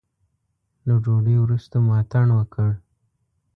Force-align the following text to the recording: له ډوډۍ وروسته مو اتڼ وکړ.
له 0.87 0.95
ډوډۍ 1.03 1.35
وروسته 1.39 1.75
مو 1.83 1.91
اتڼ 2.01 2.27
وکړ. 2.37 2.69